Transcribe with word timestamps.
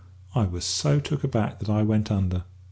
I 0.33 0.45
was 0.45 0.65
so 0.65 0.99
took 0.99 1.23
aback 1.23 1.59
that 1.59 1.69
I 1.69 1.83
went 1.83 2.09
under. 2.09 2.45